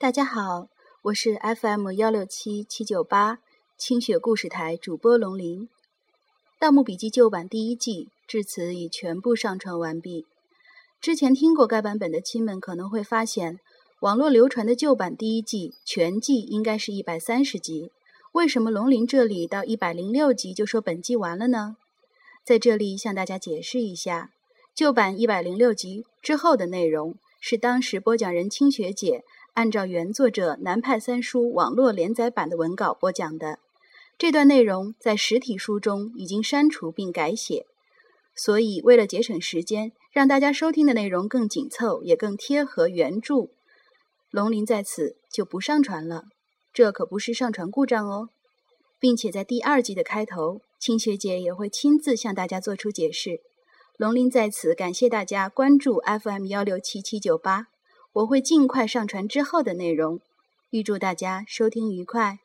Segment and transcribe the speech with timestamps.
[0.00, 0.68] 大家好，
[1.02, 3.40] 我是 FM 幺六七七九八
[3.76, 5.62] 清雪故事台主播龙鳞。
[6.60, 10.24] 《盗墓笔记》旧版第一季至此已全部上传完毕。
[11.00, 13.58] 之前听过该版本的亲们可能会发现，
[13.98, 17.90] 网络流传的旧版第一季全季应该是一百三十集，
[18.30, 21.76] 为什么龙鳞这里到一百零六集就说本季完了呢？
[22.44, 24.30] 在这里向大家解释一下，
[24.72, 29.24] 旧版一百零六集之后的内容是当时播讲人清雪姐。
[29.58, 33.58] 按照原作者南派三叔网络连载版的文稿播讲的
[34.16, 37.66] 这段内容，在实体书中已经删除并改写，
[38.36, 43.48] 所以为了节省时间，让大家收听的内容更紧凑，也更贴合原著，
[44.30, 46.26] 龙鳞在此就不上传了。
[46.72, 48.28] 这可不是上传故障哦，
[49.00, 53.40] 并且在第二季的开头，清雪姐也会亲自向大家做出解释。
[53.96, 57.66] 龙鳞在此感谢大家关注 FM 幺六七七九八。
[58.18, 60.18] 我会尽快上传之后的内容，
[60.70, 62.40] 预祝大家收听愉快。